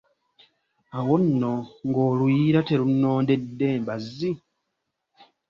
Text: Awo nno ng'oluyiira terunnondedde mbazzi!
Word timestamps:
Awo 0.97 1.13
nno 1.23 1.53
ng'oluyiira 1.87 2.59
terunnondedde 2.69 3.69
mbazzi! 3.81 4.31